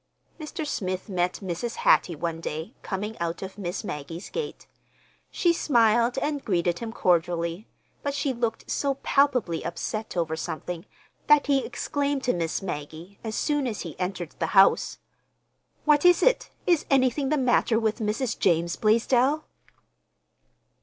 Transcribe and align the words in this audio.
Mr. 0.39 0.65
Smith 0.65 1.09
met 1.09 1.33
Mrs. 1.43 1.75
Hattie 1.75 2.15
one 2.15 2.41
day, 2.41 2.73
coming 2.81 3.15
out 3.19 3.43
of 3.43 3.59
Miss 3.59 3.83
Maggie's 3.83 4.31
gate. 4.31 4.65
She 5.29 5.53
smiled 5.53 6.17
and 6.17 6.43
greeted 6.43 6.79
him 6.79 6.91
cordially, 6.91 7.67
but 8.01 8.15
she 8.15 8.33
looked 8.33 8.71
so 8.71 8.95
palpably 9.03 9.63
upset 9.63 10.17
over 10.17 10.35
something 10.35 10.87
that 11.27 11.45
he 11.45 11.63
exclaimed 11.63 12.23
to 12.23 12.33
Miss 12.33 12.63
Maggie, 12.63 13.19
as 13.23 13.35
soon 13.35 13.67
he 13.67 13.99
entered 13.99 14.33
the 14.39 14.47
house: 14.57 14.97
"What 15.85 16.03
was 16.03 16.23
it? 16.23 16.49
Is 16.65 16.87
anything 16.89 17.29
the 17.29 17.37
matter 17.37 17.79
with 17.79 17.99
Mrs. 17.99 18.39
James 18.39 18.77
Blaisdell?" 18.77 19.45